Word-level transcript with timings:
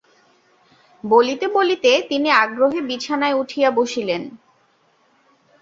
বলিতে 1.03 1.45
বলিতে 1.47 1.91
তিনি 2.09 2.29
আগ্রহে 2.43 2.79
বিছানায় 2.81 3.39
উঠিয়া 3.41 3.69
বসিলেন। 3.71 4.21